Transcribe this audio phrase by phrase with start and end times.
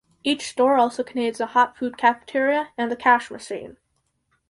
[0.23, 3.77] Each store also contains a hot-food cafeteria, and a cash machine.